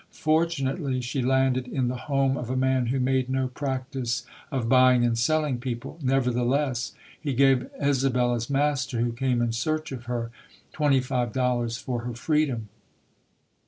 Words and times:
Fortunately, 0.09 0.99
she 0.99 1.21
landed 1.21 1.67
in 1.67 1.87
the 1.87 1.95
home 1.95 2.35
of 2.35 2.49
a 2.49 2.57
man 2.57 2.87
who 2.87 2.99
made 2.99 3.29
no 3.29 3.47
practice 3.49 4.25
of 4.51 4.67
buying 4.67 5.05
and 5.05 5.15
selling 5.15 5.59
people. 5.59 5.99
Nevertheless, 6.01 6.93
he 7.21 7.35
gave 7.35 7.69
Isabella's 7.79 8.49
master, 8.49 8.99
who 9.01 9.11
came 9.13 9.43
in 9.43 9.51
search 9.51 9.91
of 9.91 10.05
her, 10.05 10.31
twenty 10.73 11.01
five 11.01 11.31
dollars 11.33 11.77
for 11.77 11.99
her 12.01 12.15
freedom. 12.15 12.69